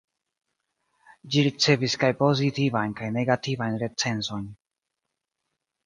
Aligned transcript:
Ĝi 1.35 1.43
ricevis 1.49 1.97
kaj 2.05 2.11
pozitivajn 2.23 2.99
kaj 3.03 3.13
negativajn 3.21 3.81
recenzojn. 3.87 4.53